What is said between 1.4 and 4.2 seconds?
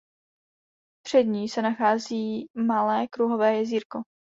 se nachází malé kruhové jezírko.